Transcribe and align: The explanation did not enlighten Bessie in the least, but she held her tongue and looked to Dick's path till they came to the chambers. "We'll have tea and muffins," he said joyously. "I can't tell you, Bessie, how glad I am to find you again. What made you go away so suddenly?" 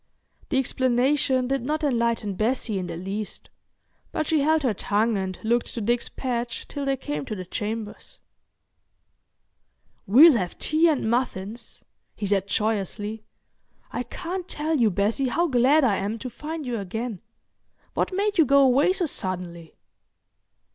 The 0.49 0.57
explanation 0.57 1.47
did 1.47 1.61
not 1.61 1.83
enlighten 1.83 2.33
Bessie 2.33 2.79
in 2.79 2.87
the 2.87 2.97
least, 2.97 3.51
but 4.11 4.25
she 4.25 4.39
held 4.41 4.63
her 4.63 4.73
tongue 4.73 5.15
and 5.15 5.37
looked 5.43 5.75
to 5.75 5.79
Dick's 5.79 6.09
path 6.09 6.65
till 6.67 6.85
they 6.85 6.97
came 6.97 7.23
to 7.25 7.35
the 7.35 7.45
chambers. 7.45 8.19
"We'll 10.07 10.37
have 10.37 10.57
tea 10.57 10.87
and 10.87 11.07
muffins," 11.07 11.85
he 12.15 12.25
said 12.25 12.47
joyously. 12.47 13.25
"I 13.91 14.01
can't 14.01 14.47
tell 14.47 14.77
you, 14.79 14.89
Bessie, 14.89 15.27
how 15.27 15.45
glad 15.47 15.83
I 15.83 15.97
am 15.97 16.17
to 16.17 16.31
find 16.31 16.65
you 16.65 16.79
again. 16.79 17.21
What 17.93 18.11
made 18.11 18.39
you 18.39 18.45
go 18.47 18.61
away 18.61 18.93
so 18.93 19.05
suddenly?" 19.05 19.75